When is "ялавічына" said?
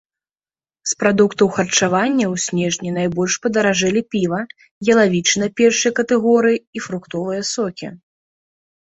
4.93-5.47